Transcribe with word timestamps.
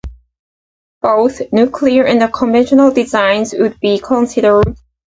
Both 1.03 1.43
nuclear 1.51 2.05
and 2.07 2.33
conventional 2.33 2.89
designs 2.89 3.53
would 3.55 3.79
be 3.79 3.99
considered. 3.99 4.75